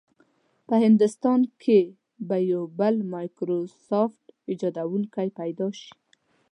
[0.67, 1.79] په هندوستان کې
[2.27, 4.17] به یو بل مایکروسافټ
[4.49, 5.91] ایجادونکی پیدا شي.